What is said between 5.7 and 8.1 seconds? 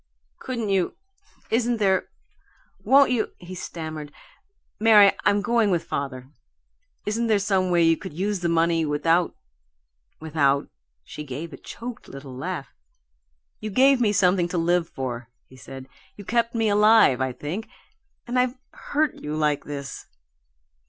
father. Isn't there some way you